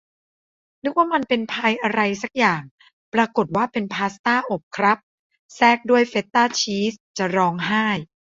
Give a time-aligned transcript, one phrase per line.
[0.83, 2.63] นึกว่ามันเป็นพายอะไรซักอย่าง
[3.13, 4.97] ปรากฏว่าเป็นพาสต้าอบครับ
[5.55, 7.85] แทรกด้วยเฟตต้าชีส จะร้องไห้